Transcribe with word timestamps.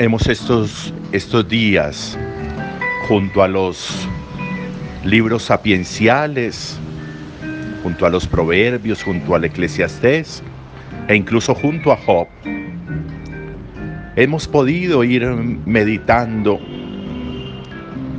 Hemos 0.00 0.28
estos, 0.28 0.94
estos 1.10 1.48
días, 1.48 2.16
junto 3.08 3.42
a 3.42 3.48
los 3.48 4.06
libros 5.02 5.42
sapienciales, 5.42 6.78
junto 7.82 8.06
a 8.06 8.08
los 8.08 8.24
proverbios, 8.28 9.02
junto 9.02 9.34
al 9.34 9.44
eclesiastés 9.44 10.44
e 11.08 11.16
incluso 11.16 11.52
junto 11.52 11.90
a 11.90 11.96
Job, 11.96 12.28
hemos 14.14 14.46
podido 14.46 15.02
ir 15.02 15.26
meditando 15.26 16.60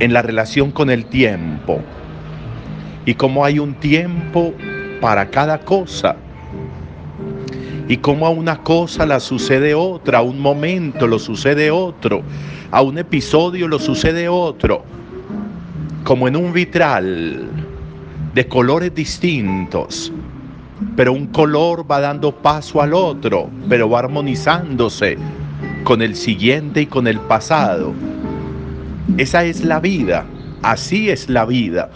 en 0.00 0.12
la 0.12 0.20
relación 0.20 0.72
con 0.72 0.90
el 0.90 1.06
tiempo 1.06 1.80
y 3.06 3.14
cómo 3.14 3.42
hay 3.42 3.58
un 3.58 3.72
tiempo 3.72 4.52
para 5.00 5.30
cada 5.30 5.60
cosa 5.60 6.14
y 7.90 7.96
cómo 7.96 8.24
a 8.24 8.30
una 8.30 8.62
cosa 8.62 9.04
la 9.04 9.18
sucede 9.18 9.74
otra, 9.74 10.18
a 10.18 10.22
un 10.22 10.38
momento 10.38 11.08
lo 11.08 11.18
sucede 11.18 11.72
otro, 11.72 12.22
a 12.70 12.82
un 12.82 12.98
episodio 12.98 13.66
lo 13.66 13.80
sucede 13.80 14.28
otro, 14.28 14.84
como 16.04 16.28
en 16.28 16.36
un 16.36 16.52
vitral 16.52 17.48
de 18.32 18.46
colores 18.46 18.94
distintos, 18.94 20.12
pero 20.94 21.12
un 21.12 21.26
color 21.26 21.84
va 21.90 21.98
dando 21.98 22.30
paso 22.30 22.80
al 22.80 22.94
otro, 22.94 23.50
pero 23.68 23.90
va 23.90 23.98
armonizándose 23.98 25.18
con 25.82 26.00
el 26.00 26.14
siguiente 26.14 26.82
y 26.82 26.86
con 26.86 27.08
el 27.08 27.18
pasado. 27.18 27.92
Esa 29.18 29.42
es 29.42 29.64
la 29.64 29.80
vida, 29.80 30.26
así 30.62 31.10
es 31.10 31.28
la 31.28 31.44
vida, 31.44 31.90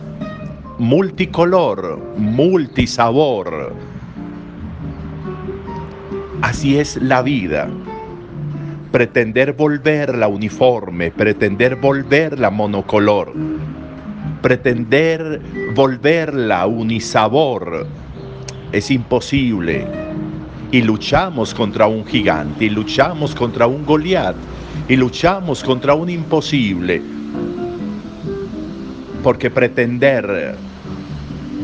multicolor, 0.76 2.00
multisabor. 2.16 3.93
Así 6.44 6.78
es 6.78 7.00
la 7.00 7.22
vida. 7.22 7.70
Pretender 8.92 9.54
volverla 9.54 10.28
uniforme, 10.28 11.10
pretender 11.10 11.76
volverla 11.76 12.50
monocolor, 12.50 13.32
pretender 14.42 15.40
volverla 15.74 16.66
unisabor, 16.66 17.86
es 18.72 18.90
imposible. 18.90 19.86
Y 20.70 20.82
luchamos 20.82 21.54
contra 21.54 21.86
un 21.86 22.04
gigante, 22.04 22.66
y 22.66 22.68
luchamos 22.68 23.34
contra 23.34 23.66
un 23.66 23.86
Goliat, 23.86 24.36
y 24.86 24.96
luchamos 24.96 25.64
contra 25.64 25.94
un 25.94 26.10
imposible. 26.10 27.00
Porque 29.22 29.48
pretender 29.48 30.56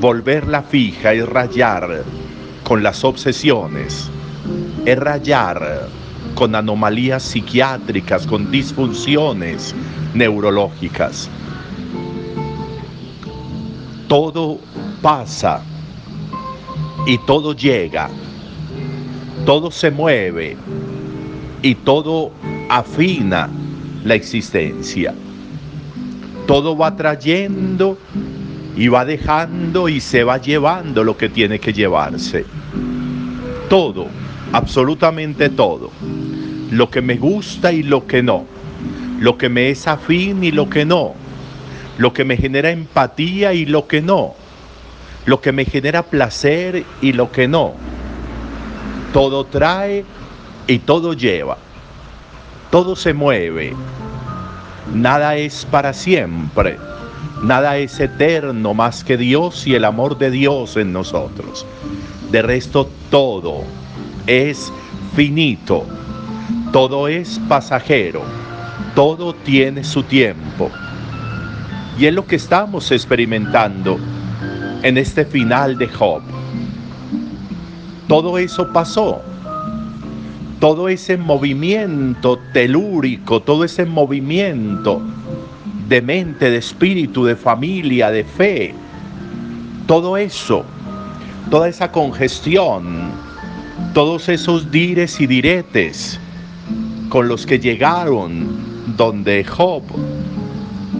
volverla 0.00 0.62
fija 0.62 1.12
y 1.12 1.20
rayar 1.20 2.02
con 2.64 2.82
las 2.82 3.04
obsesiones, 3.04 4.10
es 4.84 4.98
rayar 4.98 5.88
con 6.34 6.54
anomalías 6.54 7.22
psiquiátricas, 7.22 8.26
con 8.26 8.50
disfunciones 8.50 9.74
neurológicas. 10.14 11.28
Todo 14.08 14.58
pasa 15.02 15.62
y 17.06 17.18
todo 17.18 17.54
llega, 17.54 18.10
todo 19.46 19.70
se 19.70 19.90
mueve 19.90 20.56
y 21.62 21.74
todo 21.74 22.32
afina 22.68 23.48
la 24.04 24.14
existencia. 24.14 25.14
Todo 26.46 26.76
va 26.76 26.96
trayendo 26.96 27.96
y 28.76 28.88
va 28.88 29.04
dejando 29.04 29.88
y 29.88 30.00
se 30.00 30.24
va 30.24 30.38
llevando 30.38 31.04
lo 31.04 31.16
que 31.16 31.28
tiene 31.28 31.60
que 31.60 31.72
llevarse. 31.72 32.44
Todo, 33.68 34.08
absolutamente 34.52 35.48
todo. 35.48 35.90
Lo 36.70 36.90
que 36.90 37.00
me 37.00 37.16
gusta 37.16 37.72
y 37.72 37.82
lo 37.82 38.06
que 38.06 38.22
no. 38.22 38.44
Lo 39.18 39.36
que 39.36 39.48
me 39.48 39.70
es 39.70 39.86
afín 39.86 40.44
y 40.44 40.50
lo 40.52 40.70
que 40.70 40.84
no. 40.84 41.14
Lo 41.98 42.12
que 42.12 42.24
me 42.24 42.36
genera 42.36 42.70
empatía 42.70 43.52
y 43.52 43.66
lo 43.66 43.86
que 43.86 44.00
no 44.00 44.34
lo 45.26 45.40
que 45.40 45.52
me 45.52 45.64
genera 45.64 46.02
placer 46.02 46.84
y 47.00 47.12
lo 47.12 47.30
que 47.30 47.48
no. 47.48 47.74
Todo 49.12 49.44
trae 49.44 50.04
y 50.66 50.78
todo 50.80 51.14
lleva. 51.14 51.58
Todo 52.70 52.96
se 52.96 53.12
mueve. 53.12 53.74
Nada 54.94 55.36
es 55.36 55.66
para 55.70 55.92
siempre. 55.92 56.78
Nada 57.42 57.76
es 57.78 57.98
eterno 58.00 58.74
más 58.74 59.04
que 59.04 59.16
Dios 59.16 59.66
y 59.66 59.74
el 59.74 59.84
amor 59.84 60.18
de 60.18 60.30
Dios 60.30 60.76
en 60.76 60.92
nosotros. 60.92 61.66
De 62.30 62.42
resto, 62.42 62.88
todo 63.10 63.62
es 64.26 64.72
finito. 65.14 65.86
Todo 66.72 67.08
es 67.08 67.40
pasajero. 67.48 68.22
Todo 68.94 69.34
tiene 69.34 69.84
su 69.84 70.02
tiempo. 70.02 70.70
Y 71.98 72.06
es 72.06 72.14
lo 72.14 72.26
que 72.26 72.36
estamos 72.36 72.90
experimentando 72.92 73.98
en 74.82 74.96
este 74.98 75.24
final 75.24 75.76
de 75.76 75.88
Job. 75.88 76.22
Todo 78.08 78.38
eso 78.38 78.72
pasó. 78.72 79.22
Todo 80.58 80.88
ese 80.88 81.16
movimiento 81.16 82.38
telúrico, 82.52 83.40
todo 83.40 83.64
ese 83.64 83.86
movimiento 83.86 85.02
de 85.90 86.00
mente, 86.00 86.50
de 86.50 86.58
espíritu, 86.58 87.24
de 87.24 87.34
familia, 87.34 88.10
de 88.12 88.22
fe, 88.22 88.74
todo 89.88 90.16
eso, 90.16 90.64
toda 91.50 91.68
esa 91.68 91.90
congestión, 91.90 93.09
todos 93.94 94.28
esos 94.28 94.70
dires 94.70 95.20
y 95.20 95.26
diretes 95.26 96.20
con 97.08 97.26
los 97.26 97.44
que 97.44 97.58
llegaron 97.58 98.96
donde 98.96 99.44
Job 99.44 99.82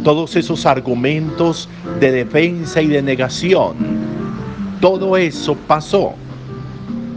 todos 0.02 0.34
esos 0.36 0.66
argumentos 0.66 1.68
de 2.00 2.10
defensa 2.10 2.80
y 2.80 2.88
de 2.88 3.02
negación, 3.02 3.74
todo 4.80 5.16
eso 5.16 5.54
pasó, 5.54 6.14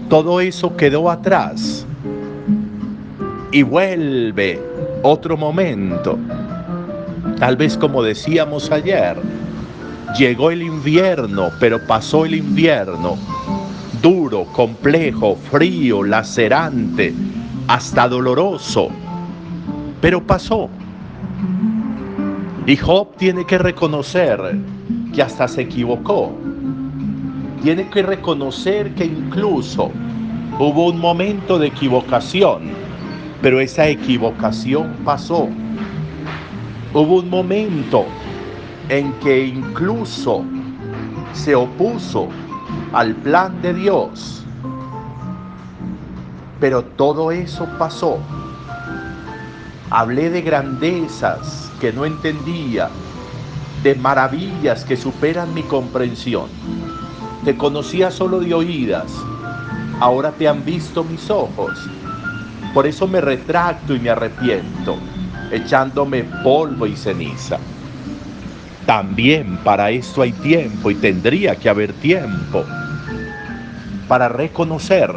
todo 0.10 0.42
eso 0.42 0.76
quedó 0.76 1.10
atrás 1.10 1.86
y 3.52 3.64
vuelve 3.64 4.62
otro 5.02 5.38
momento. 5.38 6.20
Tal 7.40 7.56
vez 7.56 7.78
como 7.78 8.04
decíamos 8.04 8.70
ayer, 8.70 9.16
llegó 10.18 10.52
el 10.52 10.62
invierno, 10.62 11.50
pero 11.60 11.80
pasó 11.88 12.26
el 12.26 12.36
invierno, 12.36 13.18
duro, 14.04 14.44
complejo, 14.52 15.38
frío, 15.50 16.04
lacerante, 16.04 17.14
hasta 17.70 18.10
doloroso, 18.10 18.90
pero 20.02 20.22
pasó. 20.22 20.70
Y 22.68 22.76
Job 22.76 23.16
tiene 23.16 23.46
que 23.46 23.58
reconocer 23.58 24.58
que 25.16 25.22
hasta 25.22 25.48
se 25.48 25.62
equivocó. 25.62 26.34
Tiene 27.62 27.90
que 27.90 28.04
reconocer 28.04 28.94
que 28.94 29.06
incluso 29.06 29.90
hubo 30.60 30.88
un 30.88 31.00
momento 31.00 31.58
de 31.58 31.68
equivocación, 31.68 32.72
pero 33.42 33.62
esa 33.62 33.88
equivocación 33.88 34.98
pasó. 35.06 35.48
Hubo 36.94 37.20
un 37.20 37.30
momento 37.30 38.06
en 38.90 39.14
que 39.14 39.46
incluso 39.46 40.44
se 41.32 41.56
opuso 41.56 42.28
al 42.94 43.16
plan 43.16 43.62
de 43.62 43.74
Dios, 43.74 44.46
pero 46.60 46.84
todo 46.84 47.32
eso 47.32 47.68
pasó. 47.78 48.20
Hablé 49.90 50.30
de 50.30 50.42
grandezas 50.42 51.72
que 51.80 51.92
no 51.92 52.06
entendía, 52.06 52.90
de 53.84 53.96
maravillas 53.96 54.86
que 54.86 54.96
superan 54.96 55.54
mi 55.54 55.64
comprensión. 55.64 56.50
Te 57.44 57.58
conocía 57.58 58.10
solo 58.12 58.40
de 58.40 58.54
oídas, 58.54 59.12
ahora 60.00 60.32
te 60.32 60.48
han 60.48 60.64
visto 60.64 61.04
mis 61.04 61.30
ojos. 61.30 61.90
Por 62.74 62.88
eso 62.88 63.08
me 63.08 63.22
retracto 63.22 63.94
y 63.94 64.00
me 64.00 64.10
arrepiento, 64.10 64.98
echándome 65.52 66.24
polvo 66.44 66.88
y 66.88 66.96
ceniza. 66.96 67.58
También 68.86 69.58
para 69.64 69.92
esto 69.92 70.22
hay 70.22 70.32
tiempo 70.34 70.92
y 70.92 70.96
tendría 70.96 71.56
que 71.56 71.70
haber 71.70 71.94
tiempo 71.94 72.66
para 74.08 74.28
reconocer 74.30 75.10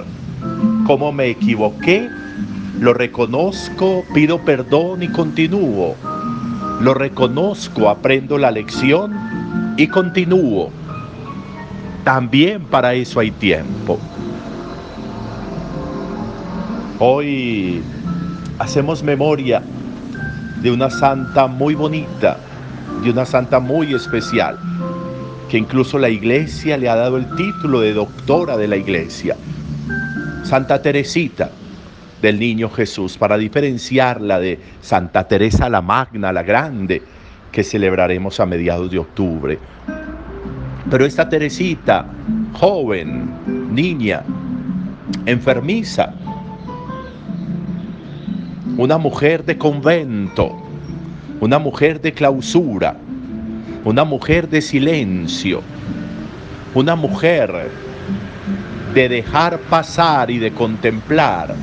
cómo 0.86 1.12
me 1.12 1.26
equivoqué, 1.28 2.08
lo 2.78 2.94
reconozco, 2.94 4.04
pido 4.14 4.44
perdón 4.44 5.02
y 5.02 5.08
continúo 5.08 5.96
lo 6.80 6.94
reconozco, 6.94 7.88
aprendo 7.88 8.38
la 8.38 8.50
lección 8.50 9.74
y 9.76 9.86
continúo. 9.88 10.70
También 12.04 12.62
para 12.64 12.94
eso 12.94 13.20
hay 13.20 13.30
tiempo. 13.30 13.98
Hoy 16.98 17.82
hacemos 18.58 19.02
memoria 19.02 19.62
de 20.62 20.70
una 20.70 20.90
santa 20.90 21.46
muy 21.46 21.74
bonita, 21.74 22.38
de 23.06 23.12
una 23.12 23.24
santa 23.24 23.60
muy 23.60 23.94
especial, 23.94 24.58
que 25.48 25.56
incluso 25.56 25.96
la 25.96 26.08
iglesia 26.08 26.76
le 26.76 26.88
ha 26.88 26.96
dado 26.96 27.18
el 27.18 27.36
título 27.36 27.80
de 27.80 27.92
doctora 27.94 28.56
de 28.56 28.66
la 28.66 28.76
iglesia, 28.76 29.36
Santa 30.42 30.82
Teresita, 30.82 31.52
del 32.20 32.40
niño 32.40 32.68
Jesús, 32.68 33.16
para 33.16 33.38
diferenciarla 33.38 34.40
de 34.40 34.58
Santa 34.80 35.28
Teresa 35.28 35.68
la 35.68 35.82
Magna, 35.82 36.32
la 36.32 36.42
Grande, 36.42 37.00
que 37.52 37.62
celebraremos 37.62 38.40
a 38.40 38.46
mediados 38.46 38.90
de 38.90 38.98
octubre. 38.98 39.56
Pero 40.90 41.06
esta 41.06 41.28
Teresita, 41.28 42.06
joven, 42.54 43.30
niña, 43.72 44.24
enfermiza, 45.26 46.12
una 48.76 48.98
mujer 48.98 49.44
de 49.44 49.56
convento, 49.56 50.65
una 51.40 51.58
mujer 51.58 52.00
de 52.00 52.12
clausura, 52.12 52.96
una 53.84 54.04
mujer 54.04 54.48
de 54.48 54.62
silencio, 54.62 55.62
una 56.74 56.96
mujer 56.96 57.70
de 58.94 59.08
dejar 59.08 59.58
pasar 59.60 60.30
y 60.30 60.38
de 60.38 60.52
contemplar, 60.52 61.54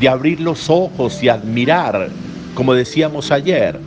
de 0.00 0.08
abrir 0.08 0.40
los 0.40 0.68
ojos 0.68 1.22
y 1.22 1.28
admirar, 1.28 2.08
como 2.54 2.74
decíamos 2.74 3.30
ayer, 3.30 3.78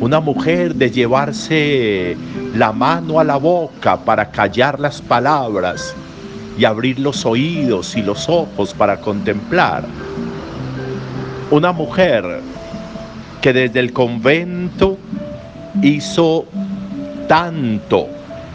una 0.00 0.20
mujer 0.20 0.74
de 0.74 0.90
llevarse 0.90 2.16
la 2.56 2.72
mano 2.72 3.20
a 3.20 3.24
la 3.24 3.36
boca 3.36 3.98
para 3.98 4.30
callar 4.30 4.80
las 4.80 5.02
palabras 5.02 5.94
y 6.58 6.64
abrir 6.64 6.98
los 6.98 7.26
oídos 7.26 7.96
y 7.96 8.02
los 8.02 8.28
ojos 8.28 8.72
para 8.72 9.00
contemplar. 9.00 9.84
Una 11.50 11.72
mujer 11.72 12.40
que 13.44 13.52
desde 13.52 13.78
el 13.78 13.92
convento 13.92 14.96
hizo 15.82 16.46
tanto 17.28 18.08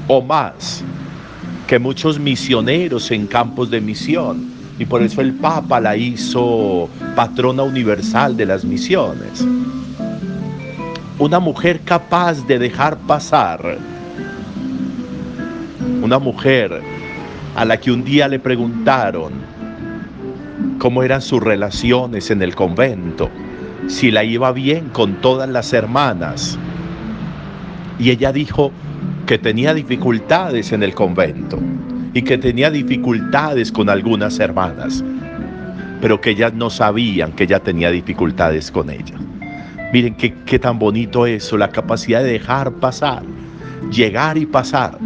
o 0.07 0.19
más 0.19 0.83
que 1.67 1.77
muchos 1.77 2.17
misioneros 2.17 3.11
en 3.11 3.27
campos 3.27 3.69
de 3.69 3.81
misión. 3.81 4.49
Y 4.79 4.85
por 4.85 5.03
eso 5.03 5.21
el 5.21 5.33
Papa 5.33 5.79
la 5.79 5.95
hizo 5.95 6.89
patrona 7.15 7.61
universal 7.61 8.35
de 8.35 8.47
las 8.47 8.65
misiones. 8.65 9.45
Una 11.19 11.39
mujer 11.39 11.81
capaz 11.81 12.47
de 12.47 12.57
dejar 12.57 12.97
pasar. 12.97 13.77
Una 16.01 16.17
mujer 16.17 16.81
a 17.55 17.63
la 17.63 17.79
que 17.79 17.91
un 17.91 18.03
día 18.03 18.27
le 18.27 18.39
preguntaron 18.39 19.33
cómo 20.79 21.03
eran 21.03 21.21
sus 21.21 21.43
relaciones 21.43 22.31
en 22.31 22.41
el 22.41 22.55
convento, 22.55 23.29
si 23.87 24.11
la 24.11 24.23
iba 24.23 24.51
bien 24.51 24.89
con 24.89 25.15
todas 25.21 25.49
las 25.49 25.73
hermanas. 25.73 26.57
Y 27.97 28.11
ella 28.11 28.31
dijo, 28.31 28.71
que 29.29 29.37
tenía 29.37 29.75
dificultades 29.75 30.71
en 30.71 30.81
el 30.81 30.95
convento 30.95 31.59
y 32.15 32.23
que 32.23 32.39
tenía 32.39 32.71
dificultades 32.71 33.71
con 33.71 33.87
algunas 33.87 34.39
hermanas, 34.39 35.03
pero 36.01 36.19
que 36.19 36.31
ellas 36.31 36.55
no 36.55 36.71
sabían 36.71 37.33
que 37.33 37.43
ella 37.43 37.59
tenía 37.59 37.91
dificultades 37.91 38.71
con 38.71 38.89
ella. 38.89 39.13
Miren 39.93 40.15
qué, 40.15 40.33
qué 40.47 40.57
tan 40.57 40.79
bonito 40.79 41.27
eso, 41.27 41.57
la 41.59 41.69
capacidad 41.69 42.23
de 42.23 42.31
dejar 42.31 42.71
pasar, 42.71 43.21
llegar 43.91 44.39
y 44.39 44.47
pasar. 44.47 44.97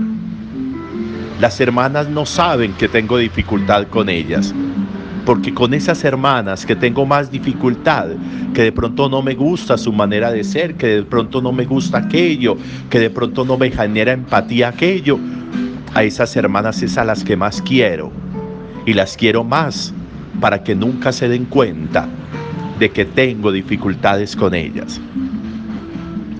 Las 1.41 1.59
hermanas 1.59 2.07
no 2.07 2.25
saben 2.25 2.71
que 2.75 2.87
tengo 2.87 3.17
dificultad 3.17 3.87
con 3.87 4.07
ellas, 4.07 4.55
porque 5.25 5.53
con 5.53 5.73
esas 5.73 6.03
hermanas 6.03 6.65
que 6.65 6.75
tengo 6.75 7.05
más 7.05 7.31
dificultad, 7.31 8.07
que 8.53 8.63
de 8.63 8.71
pronto 8.71 9.09
no 9.09 9.21
me 9.21 9.35
gusta 9.35 9.77
su 9.77 9.93
manera 9.93 10.31
de 10.31 10.43
ser, 10.43 10.75
que 10.75 10.87
de 10.87 11.03
pronto 11.03 11.41
no 11.41 11.51
me 11.51 11.65
gusta 11.65 11.99
aquello, 11.99 12.57
que 12.89 12.99
de 12.99 13.09
pronto 13.09 13.45
no 13.45 13.57
me 13.57 13.71
genera 13.71 14.11
empatía 14.11 14.69
aquello, 14.69 15.17
a 15.93 16.03
esas 16.03 16.35
hermanas 16.35 16.81
es 16.81 16.97
a 16.97 17.05
las 17.05 17.23
que 17.23 17.37
más 17.37 17.61
quiero. 17.61 18.11
Y 18.85 18.93
las 18.93 19.15
quiero 19.15 19.43
más 19.43 19.93
para 20.41 20.63
que 20.63 20.75
nunca 20.75 21.11
se 21.11 21.29
den 21.29 21.45
cuenta 21.45 22.07
de 22.79 22.89
que 22.89 23.05
tengo 23.05 23.51
dificultades 23.51 24.35
con 24.35 24.53
ellas. 24.53 24.99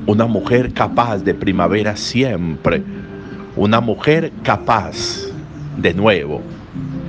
Una 0.06 0.26
mujer 0.26 0.74
capaz 0.74 1.20
de 1.20 1.34
primavera 1.34 1.96
siempre, 1.96 2.84
una 3.56 3.80
mujer 3.80 4.34
capaz 4.44 4.98
de 5.78 5.94
nuevo 5.94 6.42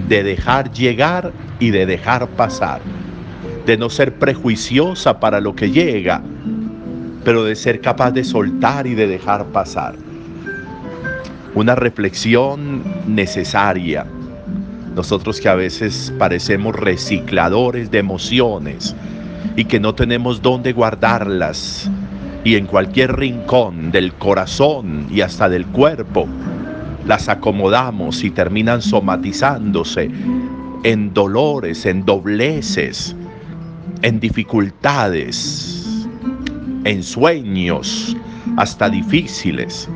de 0.09 0.23
dejar 0.23 0.71
llegar 0.73 1.33
y 1.59 1.71
de 1.71 1.87
dejar 1.87 2.29
pasar, 2.29 2.81
de 3.67 3.77
no 3.77 3.89
ser 3.91 4.15
prejuiciosa 4.19 5.21
para 5.21 5.41
lo 5.41 5.55
que 5.55 5.71
llega, 5.71 6.23
pero 7.25 7.45
de 7.45 7.56
ser 7.56 7.81
capaz 7.81 8.11
de 8.11 8.25
soltar 8.25 8.87
y 8.87 8.95
de 8.95 9.06
dejar 9.06 9.47
pasar. 9.47 9.95
Una 11.55 11.75
reflexión 11.75 12.83
necesaria. 13.06 14.06
Nosotros 14.95 15.41
que 15.41 15.49
a 15.49 15.55
veces 15.55 16.12
parecemos 16.19 16.77
recicladores 16.77 17.91
de 17.91 17.99
emociones 17.99 18.95
y 19.57 19.65
que 19.65 19.81
no 19.81 19.95
tenemos 19.95 20.43
dónde 20.43 20.73
guardarlas 20.73 21.91
y 22.45 22.57
en 22.57 22.67
cualquier 22.67 23.17
rincón 23.17 23.91
del 23.91 24.12
corazón 24.15 25.07
y 25.11 25.23
hasta 25.23 25.49
del 25.49 25.67
cuerpo 25.67 26.29
las 27.06 27.29
acomodamos 27.29 28.25
y 28.25 28.31
terminan 28.31 28.81
somatizándose 28.83 30.11
en 30.85 31.12
dolores, 31.15 31.87
en 31.87 32.05
dobleces, 32.05 33.14
en 34.02 34.21
dificultades, 34.21 36.07
en 36.85 37.02
sueños 37.02 38.17
hasta 38.57 38.88
difíciles. 38.88 39.88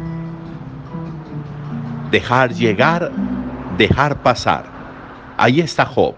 Dejar 2.11 2.55
llegar, 2.55 3.13
dejar 3.77 4.23
pasar. 4.23 4.65
Ahí 5.37 5.61
está 5.61 5.85
Job. 5.85 6.15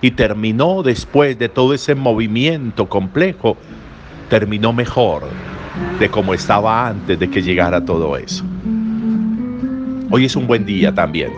Y 0.00 0.10
terminó 0.10 0.82
después 0.82 1.38
de 1.38 1.48
todo 1.48 1.74
ese 1.74 1.94
movimiento 1.94 2.88
complejo, 2.88 3.56
terminó 4.28 4.72
mejor 4.72 5.22
de 5.98 6.10
como 6.10 6.34
estaba 6.34 6.88
antes 6.88 7.18
de 7.18 7.30
que 7.30 7.40
llegara 7.40 7.84
todo 7.84 8.16
eso. 8.16 8.44
Hoy 10.14 10.26
es 10.26 10.36
un 10.36 10.46
buen 10.46 10.66
día 10.66 10.94
también 10.94 11.32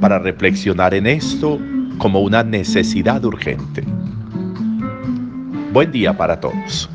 para 0.00 0.20
reflexionar 0.20 0.94
en 0.94 1.08
esto 1.08 1.58
como 1.98 2.20
una 2.20 2.44
necesidad 2.44 3.24
urgente. 3.24 3.82
Buen 5.72 5.90
día 5.90 6.16
para 6.16 6.38
todos. 6.38 6.88